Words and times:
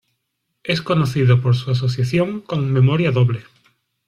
Es 0.63 0.81
conocido 0.81 1.43
por 1.43 1.55
su 1.55 1.69
asociación 1.69 2.41
con 2.41 2.73
memoria 2.73 3.11
doble. 3.11 3.43